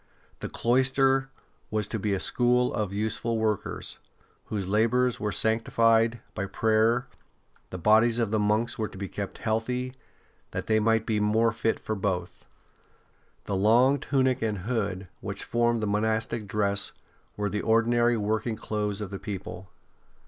The 0.39 0.49
cloister 0.49 1.29
was 1.69 1.87
to 1.89 1.99
be 1.99 2.15
a 2.15 2.19
school 2.19 2.73
of 2.73 2.91
useful 2.91 3.37
workers, 3.37 3.99
whose 4.45 4.67
labours 4.67 5.19
were 5.19 5.31
sanctified 5.31 6.21
by 6.33 6.47
prayer; 6.47 7.05
the 7.69 7.77
bodies 7.77 8.17
of 8.17 8.31
the 8.31 8.39
monks 8.39 8.79
were 8.79 8.87
to 8.87 8.97
be 8.97 9.07
kept 9.07 9.37
healthy, 9.37 9.93
that 10.49 10.65
they 10.65 10.79
might 10.79 11.05
be 11.05 11.19
more 11.19 11.51
fit 11.51 11.79
for 11.79 11.93
both. 11.93 12.45
The 13.45 13.55
long 13.55 13.99
tunic 13.99 14.41
and 14.41 14.57
hood 14.57 15.07
which 15.19 15.43
formed 15.43 15.83
the 15.83 15.87
monastic 15.87 16.47
dress 16.47 16.93
were 17.37 17.47
the 17.51 17.61
ordinary 17.61 18.17
working 18.17 18.55
clothes 18.55 19.01
of 19.01 19.11
the 19.11 19.19
people. 19.19 19.69